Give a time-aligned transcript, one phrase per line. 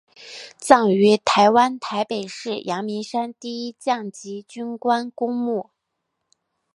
[0.57, 5.69] 葬于台湾台北市阳明山第一将级军官公墓